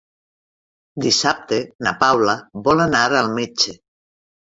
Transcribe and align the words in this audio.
Dissabte 1.03 1.59
na 1.87 1.93
Paula 2.03 2.35
vol 2.69 2.81
anar 2.87 3.03
al 3.21 3.29
metge. 3.37 3.75